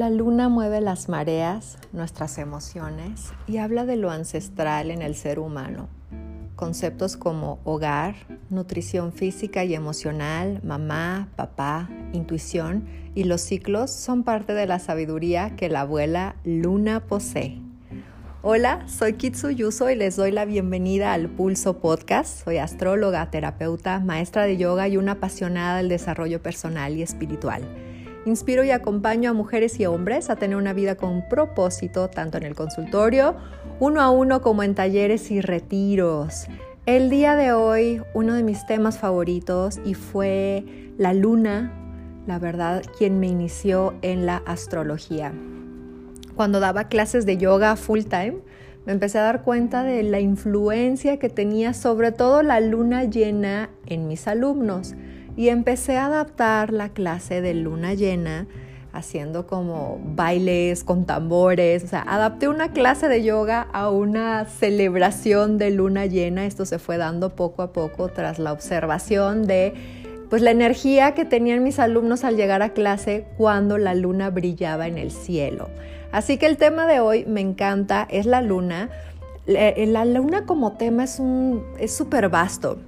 [0.00, 5.38] La luna mueve las mareas, nuestras emociones y habla de lo ancestral en el ser
[5.38, 5.90] humano.
[6.56, 8.14] Conceptos como hogar,
[8.48, 15.54] nutrición física y emocional, mamá, papá, intuición y los ciclos son parte de la sabiduría
[15.54, 17.58] que la abuela Luna posee.
[18.40, 22.42] Hola, soy Kitsu Yuso y les doy la bienvenida al Pulso Podcast.
[22.44, 27.89] Soy astróloga, terapeuta, maestra de yoga y una apasionada del desarrollo personal y espiritual.
[28.26, 32.42] Inspiro y acompaño a mujeres y hombres a tener una vida con propósito, tanto en
[32.42, 33.34] el consultorio,
[33.78, 36.46] uno a uno, como en talleres y retiros.
[36.84, 41.72] El día de hoy, uno de mis temas favoritos y fue la luna,
[42.26, 45.32] la verdad, quien me inició en la astrología.
[46.36, 48.36] Cuando daba clases de yoga full time,
[48.84, 53.70] me empecé a dar cuenta de la influencia que tenía sobre todo la luna llena
[53.86, 54.94] en mis alumnos
[55.36, 58.46] y empecé a adaptar la clase de luna llena
[58.92, 65.58] haciendo como bailes con tambores, o sea, adapté una clase de yoga a una celebración
[65.58, 69.74] de luna llena, esto se fue dando poco a poco tras la observación de
[70.28, 74.86] pues la energía que tenían mis alumnos al llegar a clase cuando la luna brillaba
[74.86, 75.68] en el cielo.
[76.12, 78.90] Así que el tema de hoy me encanta, es la luna.
[79.46, 82.78] La luna como tema es súper vasto.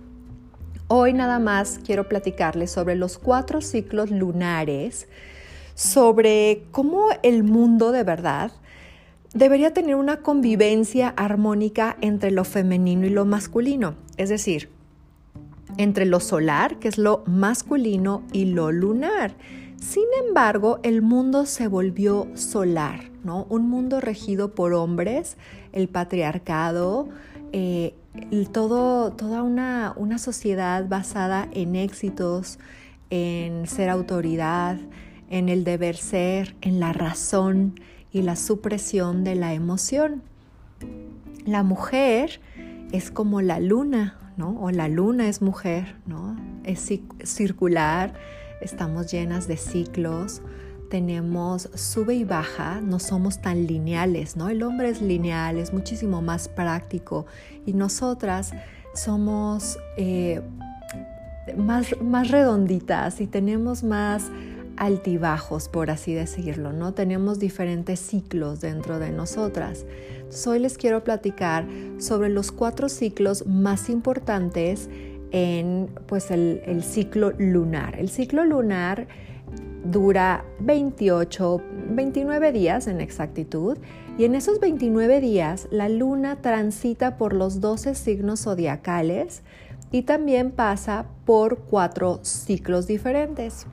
[0.94, 5.08] Hoy nada más quiero platicarles sobre los cuatro ciclos lunares,
[5.74, 8.52] sobre cómo el mundo de verdad
[9.32, 14.68] debería tener una convivencia armónica entre lo femenino y lo masculino, es decir,
[15.78, 19.34] entre lo solar, que es lo masculino, y lo lunar.
[19.78, 23.46] Sin embargo, el mundo se volvió solar, ¿no?
[23.48, 25.38] Un mundo regido por hombres,
[25.72, 27.08] el patriarcado,
[27.52, 27.94] eh,
[28.52, 32.58] todo, toda una, una sociedad basada en éxitos,
[33.10, 34.78] en ser autoridad,
[35.30, 37.80] en el deber ser, en la razón
[38.12, 40.22] y la supresión de la emoción.
[41.46, 42.40] La mujer
[42.92, 44.60] es como la luna, ¿no?
[44.60, 46.36] O la luna es mujer, ¿no?
[46.64, 46.90] Es
[47.24, 48.14] circular,
[48.60, 50.42] estamos llenas de ciclos,
[50.92, 54.50] tenemos sube y baja, no somos tan lineales, ¿no?
[54.50, 57.24] El hombre es lineal, es muchísimo más práctico
[57.64, 58.52] y nosotras
[58.92, 60.42] somos eh,
[61.56, 64.30] más, más redonditas y tenemos más
[64.76, 66.92] altibajos, por así decirlo, ¿no?
[66.92, 69.86] Tenemos diferentes ciclos dentro de nosotras.
[70.46, 71.66] hoy les quiero platicar
[71.96, 74.90] sobre los cuatro ciclos más importantes
[75.30, 77.98] en pues el, el ciclo lunar.
[77.98, 79.06] El ciclo lunar
[79.84, 83.78] dura 28, 29 días en exactitud
[84.18, 89.42] y en esos 29 días la luna transita por los 12 signos zodiacales
[89.90, 93.66] y también pasa por cuatro ciclos diferentes.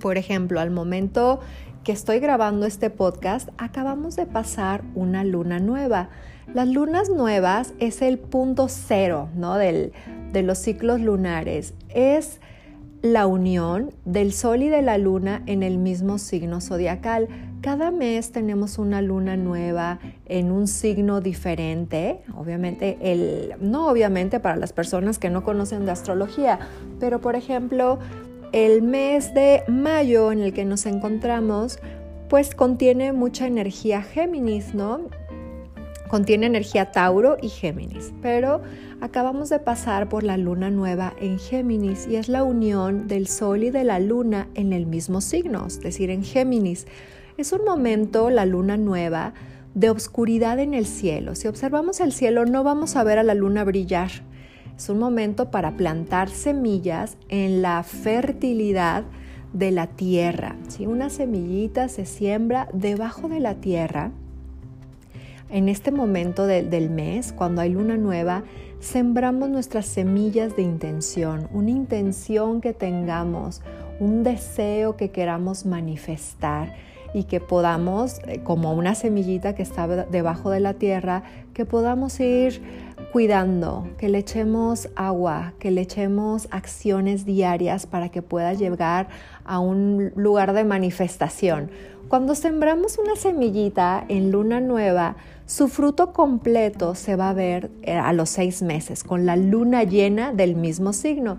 [0.00, 1.40] Por ejemplo, al momento
[1.84, 6.10] que estoy grabando este podcast, acabamos de pasar una luna nueva.
[6.52, 9.56] Las lunas nuevas es el punto cero ¿no?
[9.56, 9.92] de
[10.42, 11.74] los ciclos lunares.
[11.88, 12.40] Es
[13.02, 17.28] la unión del Sol y de la Luna en el mismo signo zodiacal.
[17.62, 22.20] Cada mes tenemos una luna nueva en un signo diferente.
[22.36, 26.58] Obviamente, el, no obviamente para las personas que no conocen de astrología,
[26.98, 27.98] pero por ejemplo,
[28.52, 31.78] el mes de mayo en el que nos encontramos,
[32.28, 35.00] pues contiene mucha energía Géminis, ¿no?
[36.08, 38.62] Contiene energía Tauro y Géminis, pero
[39.00, 43.64] acabamos de pasar por la luna nueva en Géminis y es la unión del Sol
[43.64, 46.86] y de la luna en el mismo signo, es decir, en Géminis.
[47.38, 49.32] Es un momento, la luna nueva,
[49.74, 51.34] de obscuridad en el cielo.
[51.34, 54.10] Si observamos el cielo no vamos a ver a la luna brillar.
[54.76, 59.04] Es un momento para plantar semillas en la fertilidad
[59.52, 60.56] de la tierra.
[60.68, 64.10] Si una semillita se siembra debajo de la tierra,
[65.50, 68.44] en este momento del mes, cuando hay luna nueva,
[68.80, 73.62] sembramos nuestras semillas de intención, una intención que tengamos,
[74.00, 76.74] un deseo que queramos manifestar
[77.12, 82.18] y que podamos, eh, como una semillita que está debajo de la tierra, que podamos
[82.20, 82.62] ir
[83.12, 89.08] cuidando, que le echemos agua, que le echemos acciones diarias para que pueda llegar
[89.44, 91.70] a un lugar de manifestación.
[92.10, 95.14] Cuando sembramos una semillita en luna nueva,
[95.46, 99.84] su fruto completo se va a ver eh, a los seis meses, con la luna
[99.84, 101.38] llena del mismo signo.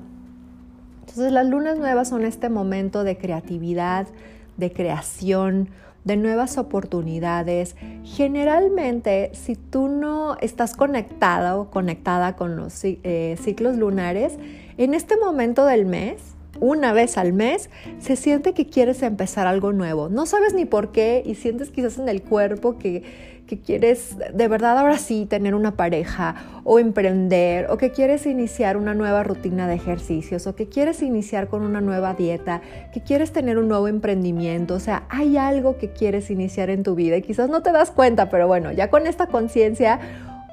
[1.01, 4.07] Entonces las lunas nuevas son este momento de creatividad,
[4.55, 5.67] de creación,
[6.05, 7.75] de nuevas oportunidades.
[8.05, 14.37] Generalmente, si tú no estás conectada o conectada con los eh, ciclos lunares,
[14.77, 17.69] en este momento del mes una vez al mes,
[17.99, 20.07] se siente que quieres empezar algo nuevo.
[20.07, 23.31] No sabes ni por qué y sientes quizás en el cuerpo que,
[23.65, 28.93] quieres de verdad ahora sí tener una pareja o emprender o que quieres iniciar una
[28.93, 32.61] nueva rutina de ejercicios o que quieres iniciar con una nueva dieta,
[32.93, 34.75] que quieres tener un nuevo emprendimiento.
[34.75, 37.91] O sea, hay algo que quieres iniciar en tu vida y quizás no te das
[37.91, 39.99] cuenta, pero bueno, ya con esta conciencia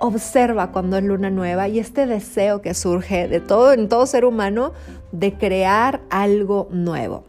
[0.00, 4.24] observa cuando es luna nueva y este deseo que surge de todo en todo ser
[4.24, 4.72] humano
[5.12, 7.24] de crear algo nuevo.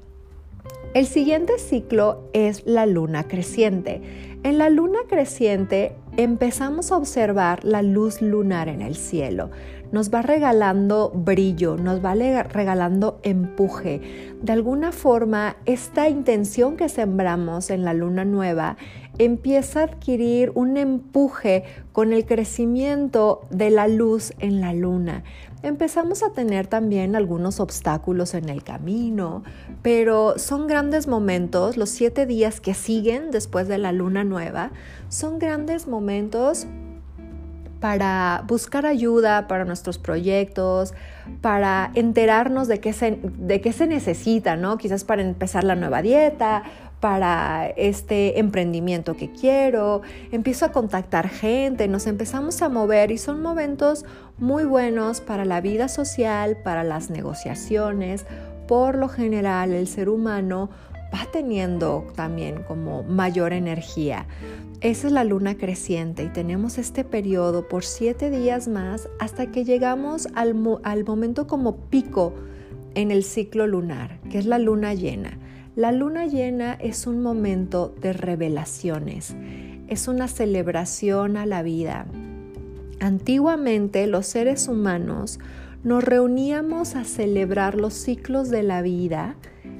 [0.94, 4.01] El siguiente ciclo es la luna creciente.
[4.42, 9.51] En la luna creciente empezamos a observar la luz lunar en el cielo.
[9.92, 14.33] Nos va regalando brillo, nos va regalando empuje.
[14.42, 18.77] De alguna forma, esta intención que sembramos en la luna nueva
[19.19, 25.24] empieza a adquirir un empuje con el crecimiento de la luz en la luna.
[25.62, 29.44] Empezamos a tener también algunos obstáculos en el camino,
[29.81, 34.71] pero son grandes momentos, los siete días que siguen después de la luna nueva,
[35.10, 36.66] son grandes momentos
[37.80, 40.94] para buscar ayuda para nuestros proyectos,
[41.42, 44.78] para enterarnos de qué se, de qué se necesita, ¿no?
[44.78, 46.64] Quizás para empezar la nueva dieta
[47.00, 53.42] para este emprendimiento que quiero, empiezo a contactar gente, nos empezamos a mover y son
[53.42, 54.04] momentos
[54.38, 58.26] muy buenos para la vida social, para las negociaciones.
[58.68, 60.70] Por lo general el ser humano
[61.14, 64.28] va teniendo también como mayor energía.
[64.82, 69.66] Esa es la luna creciente y tenemos este periodo por siete días más hasta que
[69.66, 72.34] llegamos al, al momento como pico
[72.96, 75.38] en el ciclo lunar, que es la luna llena.
[75.76, 79.36] La luna llena es un momento de revelaciones,
[79.88, 82.06] es una celebración a la vida.
[83.00, 85.40] Antiguamente los seres humanos
[85.84, 89.36] nos reuníamos a celebrar los ciclos de la vida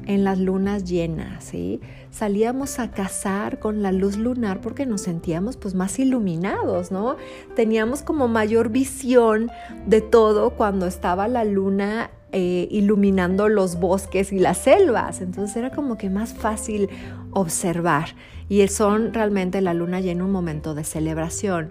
[0.10, 1.82] en las lunas llenas, ¿sí?
[2.10, 7.16] Salíamos a cazar con la luz lunar porque nos sentíamos pues más iluminados, ¿no?
[7.56, 9.52] Teníamos como mayor visión
[9.86, 15.22] de todo cuando estaba la luna eh, iluminando los bosques y las selvas.
[15.22, 16.90] Entonces era como que más fácil
[17.30, 18.16] observar.
[18.50, 21.70] Y son realmente la luna llena un momento de celebración.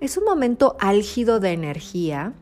[0.00, 2.32] Es un momento álgido de energía.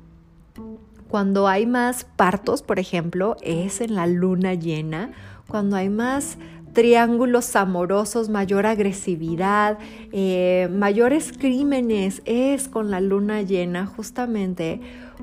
[1.15, 5.13] Cuando hay más partos, por ejemplo, es en la luna llena.
[5.49, 6.39] Cuando hay más
[6.75, 9.79] triángulos amorosos, mayor agresividad,
[10.13, 14.81] eh, mayores crímenes, es con la luna llena justamente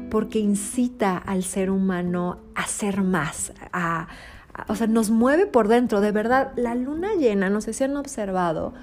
[0.10, 4.08] porque incita al ser humano a ser más, a,
[4.68, 6.02] o sea, nos mueve por dentro.
[6.02, 8.74] De verdad, la luna llena, no sé si han observado,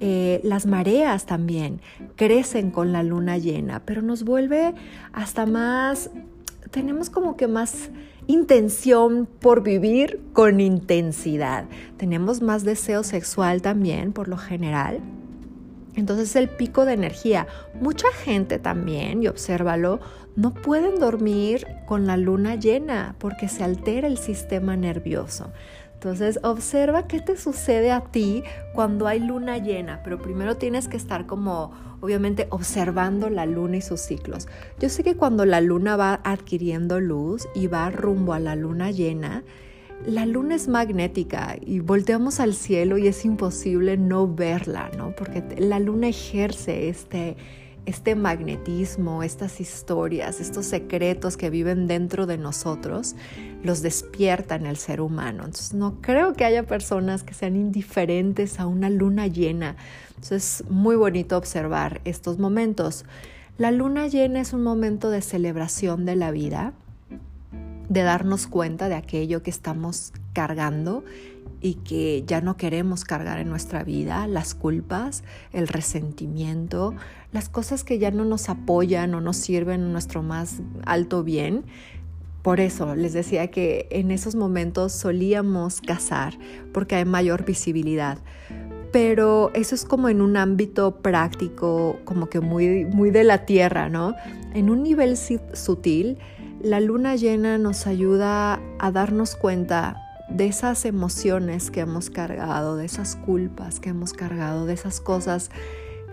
[0.00, 1.80] eh, las mareas también
[2.16, 4.74] crecen con la luna llena, pero nos vuelve
[5.12, 6.10] hasta más,
[6.70, 7.90] tenemos como que más
[8.26, 11.66] intención por vivir con intensidad.
[11.96, 15.00] Tenemos más deseo sexual también, por lo general.
[15.94, 17.46] Entonces el pico de energía.
[17.80, 20.00] Mucha gente también, y obsérvalo,
[20.36, 25.50] no pueden dormir con la luna llena porque se altera el sistema nervioso.
[25.96, 28.42] Entonces observa qué te sucede a ti
[28.74, 31.72] cuando hay luna llena, pero primero tienes que estar como
[32.02, 34.46] obviamente observando la luna y sus ciclos.
[34.78, 38.90] Yo sé que cuando la luna va adquiriendo luz y va rumbo a la luna
[38.90, 39.42] llena,
[40.04, 45.16] la luna es magnética y volteamos al cielo y es imposible no verla, ¿no?
[45.16, 47.36] Porque la luna ejerce este,
[47.86, 53.14] este magnetismo, estas historias, estos secretos que viven dentro de nosotros,
[53.62, 55.44] los despierta en el ser humano.
[55.44, 59.76] Entonces no creo que haya personas que sean indiferentes a una luna llena.
[60.08, 63.04] Entonces es muy bonito observar estos momentos.
[63.56, 66.74] La luna llena es un momento de celebración de la vida
[67.88, 71.04] de darnos cuenta de aquello que estamos cargando
[71.60, 76.94] y que ya no queremos cargar en nuestra vida, las culpas, el resentimiento,
[77.32, 81.64] las cosas que ya no nos apoyan o nos sirven en nuestro más alto bien.
[82.42, 86.38] Por eso les decía que en esos momentos solíamos cazar
[86.72, 88.18] porque hay mayor visibilidad.
[88.92, 93.88] Pero eso es como en un ámbito práctico, como que muy, muy de la tierra,
[93.88, 94.14] ¿no?
[94.54, 96.18] En un nivel sutil,
[96.62, 102.84] la luna llena nos ayuda a darnos cuenta de esas emociones que hemos cargado, de
[102.84, 105.50] esas culpas que hemos cargado, de esas cosas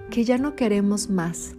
[0.10, 1.56] que ya no queremos más.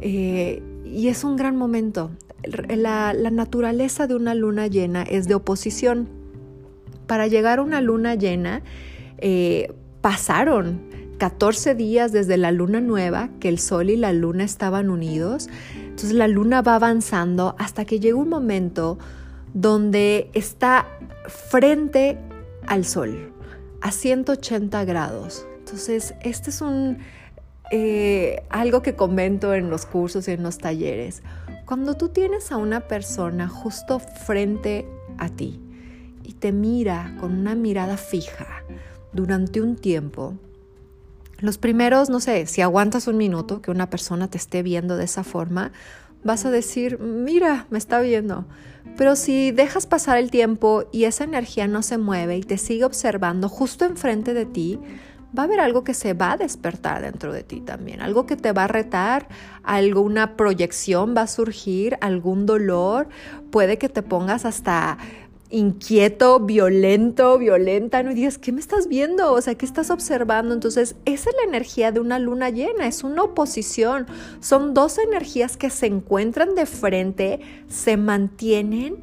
[0.00, 2.10] Eh, y es un gran momento.
[2.44, 6.08] La, naturaleza de una luna llena es de oposición.
[7.06, 8.62] Para llegar a una luna llena
[9.18, 10.80] eh, pasaron
[11.18, 15.48] 14 días desde la luna nueva que el sol y la luna estaban unidos
[15.98, 19.00] entonces la luna va avanzando hasta que llega un momento
[19.54, 20.86] donde está
[21.26, 22.18] frente
[22.66, 23.32] al sol,
[23.80, 25.46] a 180 grados.
[25.58, 26.98] Entonces, este es un
[27.70, 31.22] eh, algo que comento en los cursos y en los talleres.
[31.66, 34.88] Cuando tú tienes a una persona justo frente
[35.18, 35.60] a ti
[36.22, 38.64] y te mira con una mirada fija
[39.12, 40.34] durante un tiempo,
[41.40, 45.04] los primeros, no sé, si aguantas un minuto que una persona te esté viendo de
[45.04, 45.72] esa forma,
[46.24, 48.46] vas a decir, mira, me está viendo.
[48.96, 52.84] Pero si dejas pasar el tiempo y esa energía no se mueve y te sigue
[52.84, 54.80] observando justo enfrente de ti,
[55.36, 58.36] va a haber algo que se va a despertar dentro de ti también, algo que
[58.36, 59.28] te va a retar,
[59.62, 63.08] alguna proyección va a surgir, algún dolor,
[63.50, 64.98] puede que te pongas hasta
[65.50, 68.12] inquieto, violento, violenta, ¿no?
[68.12, 69.32] Digas, ¿qué me estás viendo?
[69.32, 70.54] O sea, ¿qué estás observando?
[70.54, 74.06] Entonces, esa es la energía de una luna llena, es una oposición.
[74.40, 78.96] Son dos energías que se encuentran de frente, se mantienen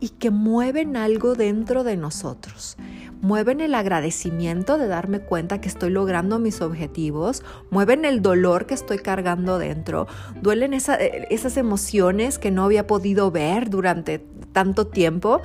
[0.00, 2.76] y que mueven algo dentro de nosotros.
[3.20, 8.74] Mueven el agradecimiento de darme cuenta que estoy logrando mis objetivos, mueven el dolor que
[8.74, 10.06] estoy cargando dentro,
[10.40, 15.42] duelen eh, esas emociones que no había podido ver durante tanto tiempo,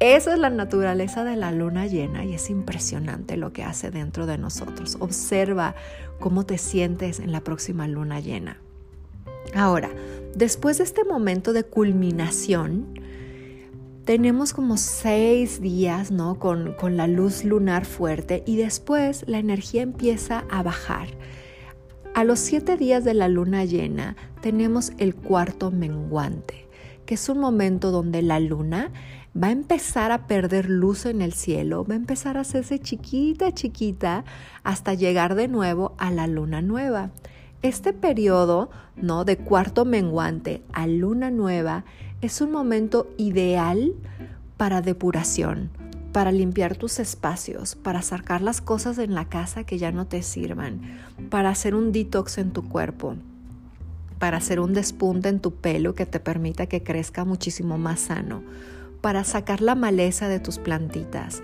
[0.00, 4.26] esa es la naturaleza de la luna llena y es impresionante lo que hace dentro
[4.26, 4.96] de nosotros.
[5.00, 5.74] Observa
[6.18, 8.58] cómo te sientes en la próxima luna llena.
[9.54, 9.90] Ahora,
[10.34, 13.00] después de este momento de culminación,
[14.04, 16.38] tenemos como seis días ¿no?
[16.38, 21.08] con, con la luz lunar fuerte y después la energía empieza a bajar.
[22.14, 26.66] A los siete días de la luna llena tenemos el cuarto menguante,
[27.06, 28.92] que es un momento donde la luna
[29.36, 33.52] va a empezar a perder luz en el cielo, va a empezar a hacerse chiquita,
[33.52, 34.24] chiquita,
[34.62, 37.10] hasta llegar de nuevo a la luna nueva.
[37.62, 39.24] Este periodo, ¿no?
[39.24, 41.84] De cuarto menguante a luna nueva
[42.20, 43.92] es un momento ideal
[44.56, 45.70] para depuración,
[46.12, 50.22] para limpiar tus espacios, para sacar las cosas en la casa que ya no te
[50.22, 50.80] sirvan,
[51.28, 53.16] para hacer un detox en tu cuerpo,
[54.20, 58.42] para hacer un despunte en tu pelo que te permita que crezca muchísimo más sano
[59.04, 61.42] para sacar la maleza de tus plantitas,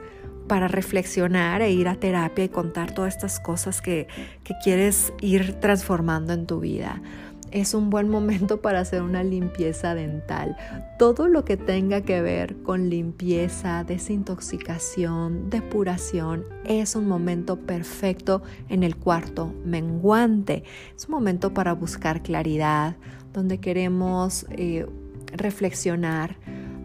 [0.48, 4.08] para reflexionar e ir a terapia y contar todas estas cosas que,
[4.44, 7.02] que quieres ir transformando en tu vida
[7.50, 10.56] es un buen momento para hacer una limpieza dental.
[10.98, 18.40] Todo lo que tenga que ver con limpieza, desintoxicación, depuración, es un momento perfecto
[18.70, 20.64] en el cuarto menguante.
[20.96, 22.96] Es un momento para buscar claridad,
[23.34, 24.86] donde queremos eh,
[25.32, 26.36] reflexionar,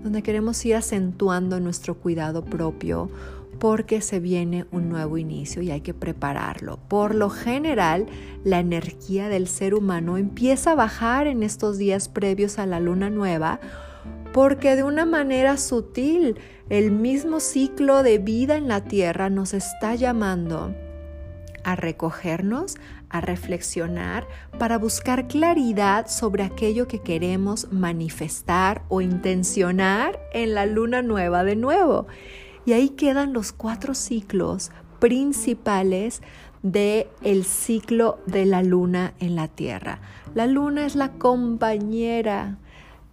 [0.06, 3.10] donde queremos ir acentuando nuestro cuidado propio
[3.58, 6.78] porque se viene un nuevo inicio y hay que prepararlo.
[6.88, 8.06] Por lo general,
[8.44, 13.10] la energía del ser humano empieza a bajar en estos días previos a la luna
[13.10, 13.60] nueva
[14.32, 16.38] porque de una manera sutil
[16.70, 20.76] el mismo ciclo de vida en la Tierra nos está llamando
[21.64, 22.76] a recogernos,
[23.18, 24.28] a reflexionar
[24.60, 31.56] para buscar claridad sobre aquello que queremos manifestar o intencionar en la luna nueva de
[31.56, 32.08] nuevo.
[32.66, 36.22] Y ahí quedan los cuatro ciclos principales
[36.64, 40.00] de el ciclo de la luna en la Tierra.
[40.34, 42.58] La luna es la compañera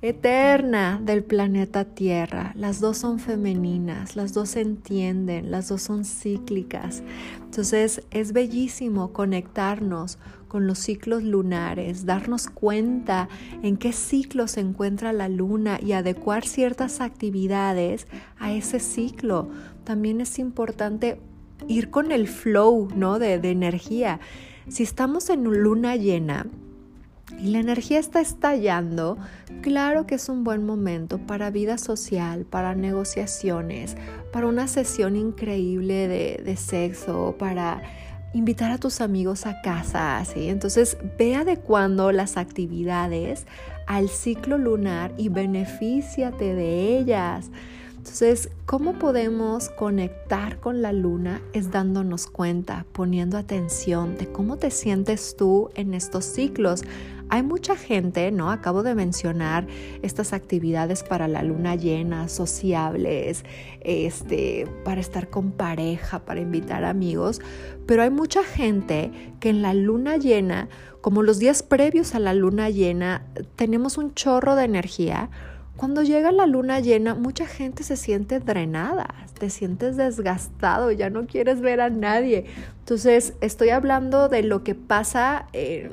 [0.03, 2.53] eterna del planeta Tierra.
[2.57, 7.05] Las dos son femeninas, las dos se entienden, las dos son cíclicas.
[7.45, 10.19] Entonces es bellísimo conectarnos
[10.49, 13.29] con los ciclos lunares, darnos cuenta
[13.63, 19.49] en qué ciclo se encuentra la luna y adecuar ciertas actividades a ese ciclo.
[19.85, 21.21] También es importante
[21.69, 23.21] ir con el flow ¿no?
[23.21, 24.19] de, de energía.
[24.69, 26.47] Si estamos en luna llena,
[27.39, 29.19] y la energía está estallando,
[29.63, 33.97] claro que es un buen momento para vida social, para negociaciones,
[34.33, 37.83] para una sesión increíble de, sexo, para
[38.35, 40.49] invitar a tus amigos a casa, ¿sí?
[40.49, 43.47] Entonces ve adecuando las actividades
[43.87, 47.51] al ciclo lunar y benefíciate de ellas.
[48.03, 51.41] Entonces, ¿cómo podemos conectar con la luna?
[51.53, 56.83] Es dándonos cuenta, poniendo atención de cómo te sientes tú en estos ciclos.
[57.33, 58.51] Hay mucha gente, ¿no?
[58.51, 59.67] Acabo de mencionar
[60.03, 63.47] estas actividades para la luna llena, sociables,
[63.81, 67.41] este, para estar con pareja, para invitar amigos,
[67.87, 69.11] pero hay mucha gente
[69.41, 70.69] que en la luna llena,
[71.01, 73.25] como los días previos a la luna llena,
[73.57, 75.31] tenemos un chorro de energía
[75.77, 79.09] cuando llega la luna llena, mucha gente se siente drenada,
[79.39, 82.45] te sientes desgastado, ya no quieres ver a nadie.
[82.81, 85.91] Entonces, estoy hablando de lo que pasa eh,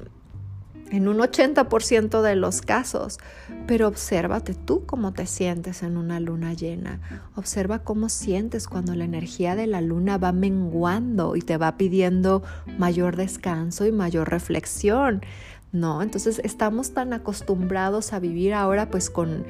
[0.92, 3.20] en un 80% de los casos.
[3.68, 7.00] Pero obsérvate tú cómo te sientes en una luna llena.
[7.36, 12.44] Observa cómo sientes cuando la energía de la luna va menguando y te va pidiendo
[12.78, 15.22] mayor descanso y mayor reflexión.
[15.72, 16.02] ¿No?
[16.02, 19.46] Entonces estamos tan acostumbrados a vivir ahora pues con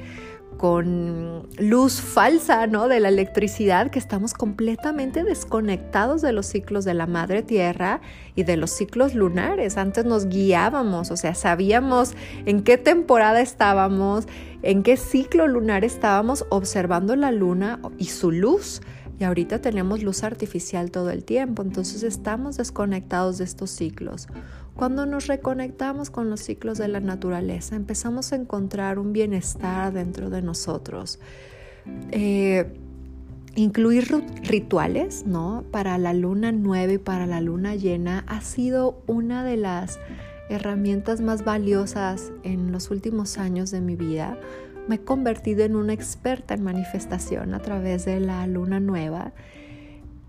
[0.60, 2.86] con luz falsa, ¿no?
[2.86, 8.02] De la electricidad, que estamos completamente desconectados de los ciclos de la madre tierra
[8.34, 9.78] y de los ciclos lunares.
[9.78, 12.12] Antes nos guiábamos, o sea, sabíamos
[12.44, 14.26] en qué temporada estábamos,
[14.60, 18.82] en qué ciclo lunar estábamos observando la luna y su luz.
[19.18, 24.28] Y ahorita tenemos luz artificial todo el tiempo, entonces estamos desconectados de estos ciclos.
[24.80, 30.30] Cuando nos reconectamos con los ciclos de la naturaleza, empezamos a encontrar un bienestar dentro
[30.30, 31.18] de nosotros.
[32.12, 32.64] Eh,
[33.56, 34.08] incluir
[34.42, 35.64] rituales, ¿no?
[35.70, 40.00] Para la luna nueva y para la luna llena ha sido una de las
[40.48, 44.38] herramientas más valiosas en los últimos años de mi vida.
[44.88, 49.34] Me he convertido en una experta en manifestación a través de la luna nueva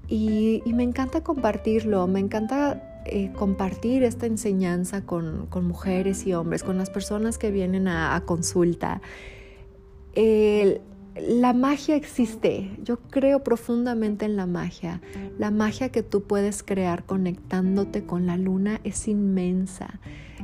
[0.10, 6.64] y, y me encanta compartirlo, me encanta eh, compartir esta enseñanza con, mujeres y hombres,
[6.64, 9.02] con las personas que vienen a, consulta.
[10.16, 15.02] la magia existe, yo creo profundamente en la magia.
[15.38, 20.00] La magia que tú puedes crear conectándote con la luna es inmensa.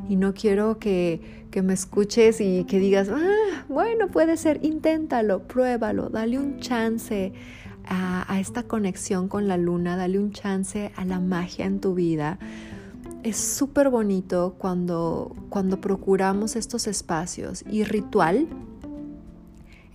[0.09, 6.09] Y no quiero que, me escuches y que digas, ah, bueno, puede ser, inténtalo, pruébalo,
[6.09, 7.33] dale un chance
[7.89, 12.37] a, esta conexión con la luna, dale un chance a la magia en tu vida.
[13.23, 18.47] Es súper bonito cuando, cuando procuramos estos espacios y ritual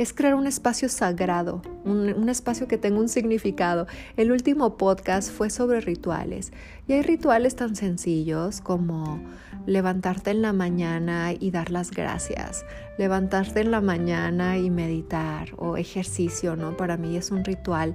[0.02, 3.86] es crear un espacio sagrado, un, espacio que tenga un significado.
[4.16, 6.52] El último podcast fue sobre rituales
[6.88, 9.22] y hay rituales tan sencillos como
[9.64, 12.64] levantarte en la mañana y dar las gracias,
[12.98, 16.76] levantarte en la mañana y meditar o ejercicio, ¿no?
[16.76, 17.94] Para mí es un ritual.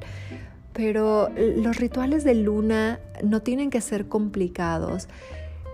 [0.71, 5.09] Pero los rituales de luna no tienen que ser complicados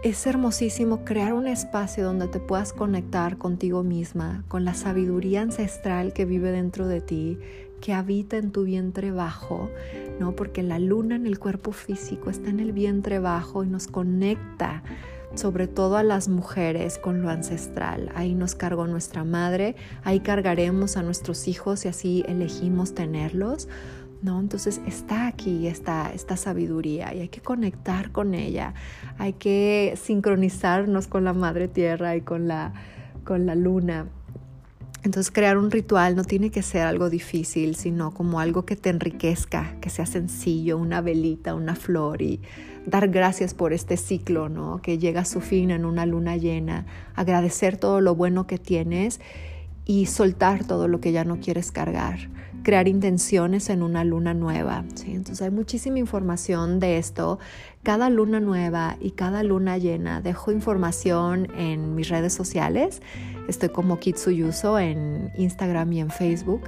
[0.04, 6.12] es hermosísimo crear un espacio donde te puedas conectar contigo misma, con la sabiduría ancestral
[6.12, 7.40] que vive dentro de ti,
[7.80, 9.70] que habita en tu vientre bajo,
[10.20, 10.36] ¿no?
[10.36, 14.84] Porque la luna en el cuerpo físico está en el vientre bajo y nos conecta
[15.36, 18.12] sobre todo a las mujeres con lo ancestral.
[18.14, 23.68] Ahí nos cargó nuestra madre, ahí cargaremos a nuestros hijos y así elegimos tenerlos
[24.24, 24.40] ¿no?
[24.40, 28.74] Entonces está aquí esta, esta sabiduría y hay que conectar con ella,
[29.18, 32.74] hay que sincronizarnos con la Madre Tierra y con la,
[33.26, 34.08] con la Luna.
[35.04, 38.90] Entonces crear un ritual no tiene que ser algo difícil, sino como algo que te
[38.90, 42.40] enriquezca, que sea sencillo, una velita, una flor y
[42.86, 44.82] dar gracias por este ciclo, ¿no?
[44.82, 49.20] Que llega a su fin en una luna llena, agradecer todo lo bueno que tienes
[49.84, 52.30] y soltar todo lo que ya no quieres cargar
[52.64, 54.84] crear intenciones en una luna nueva.
[54.96, 55.12] ¿sí?
[55.12, 57.40] Entonces hay muchísima información de esto.
[57.84, 63.02] Cada luna nueva y cada luna llena dejo información en mis redes sociales.
[63.48, 66.62] Estoy como Kitsuyuso en Instagram y en Facebook.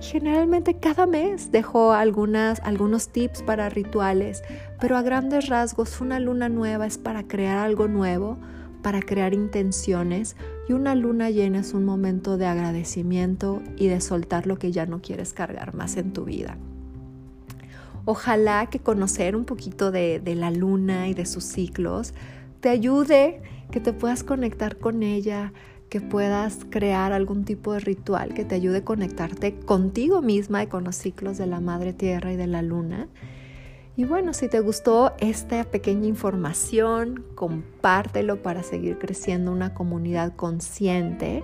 [0.00, 4.42] Generalmente cada mes dejo algunas, algunos tips para rituales,
[4.80, 8.38] pero a grandes rasgos una luna nueva es para crear algo nuevo
[8.86, 10.36] para crear intenciones
[10.68, 14.86] y una luna llena es un momento de agradecimiento y de soltar lo que ya
[14.86, 16.56] no quieres cargar más en tu vida.
[18.04, 22.14] Ojalá que conocer un poquito de, la luna y de sus ciclos
[22.60, 25.52] te ayude, que te puedas conectar con ella,
[25.88, 30.68] que puedas crear algún tipo de ritual que te ayude a conectarte contigo misma y
[30.68, 33.08] con los ciclos de la Madre Tierra y de la Luna
[33.96, 41.42] y bueno, si te gustó esta pequeña información, compártelo para seguir creciendo una comunidad consciente.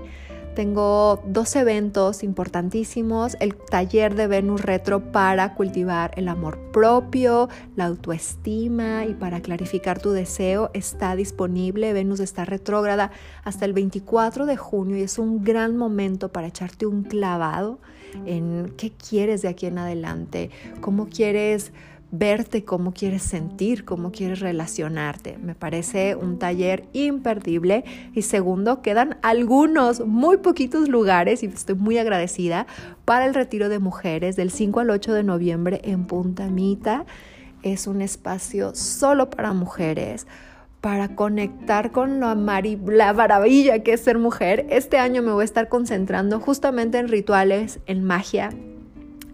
[0.54, 7.86] Tengo dos eventos importantísimos, el taller de Venus Retro para cultivar el amor propio, la
[7.86, 11.94] autoestima y para clarificar tu deseo está disponible.
[11.94, 13.12] Venus está retrógrada
[13.44, 17.78] hasta el 24 de junio y es un gran momento para echarte un clavado
[18.26, 20.50] en qué quieres de aquí en adelante,
[20.82, 21.72] cómo quieres
[22.12, 25.38] verte cómo quieres sentir, cómo quieres relacionarte.
[25.38, 27.84] Me parece un taller imperdible.
[28.14, 32.66] Y segundo, quedan algunos, muy poquitos lugares, y estoy muy agradecida,
[33.06, 37.06] para el retiro de mujeres del 5 al 8 de noviembre en Punta Mita.
[37.62, 40.26] Es un espacio solo para mujeres
[40.82, 44.66] para conectar con la, la maravilla que es ser mujer.
[44.68, 48.50] Este año me voy a estar concentrando justamente en rituales, en magia,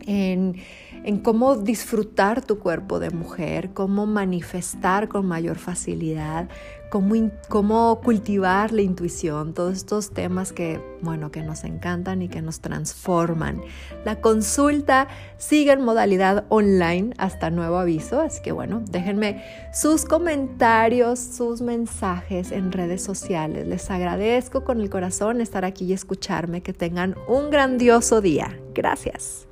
[0.07, 0.57] en
[1.05, 6.49] en cómo disfrutar tu cuerpo de mujer, cómo manifestar con mayor facilidad,
[6.91, 12.61] cómo, cultivar la intuición, todos estos temas que, bueno, que nos encantan y que nos
[12.61, 13.61] transforman.
[14.05, 21.19] La consulta sigue en modalidad online hasta nuevo aviso, así que bueno, déjenme sus comentarios,
[21.19, 23.67] sus mensajes en redes sociales.
[23.67, 26.63] Les agradezco con el corazón estar aquí y escucharme.
[26.63, 28.59] Que tengan un grandioso día.
[28.75, 29.47] Gracias.